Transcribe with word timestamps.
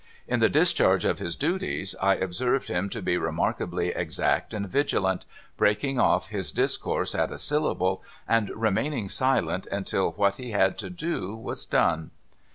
In 0.27 0.39
the 0.39 0.49
discharge 0.49 1.05
of 1.05 1.19
his 1.19 1.35
duties, 1.35 1.93
I 2.01 2.15
observed 2.15 2.69
him 2.69 2.89
to 2.89 3.03
be 3.03 3.17
remarkably 3.19 3.89
exact 3.89 4.51
and 4.51 4.67
vigilant, 4.67 5.25
breaking 5.57 5.99
off 5.99 6.29
his 6.29 6.51
discourse 6.51 7.13
at 7.13 7.31
a 7.31 7.37
syllable, 7.37 8.01
and 8.27 8.49
remaining 8.55 9.09
silent 9.09 9.67
until 9.67 10.13
what 10.13 10.37
he 10.37 10.49
had 10.53 10.79
to 10.79 10.89
do 10.89 11.35
was 11.35 11.67
done. 11.67 12.09